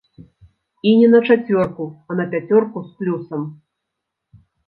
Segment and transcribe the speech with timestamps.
[0.91, 3.41] І не на чацвёрку, а на пяцёрку з плюсам.